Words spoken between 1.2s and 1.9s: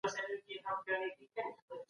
کمزوری